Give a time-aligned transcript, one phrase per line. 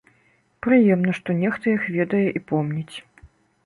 [0.67, 2.95] Прыемна, што нехта іх ведае і помніць.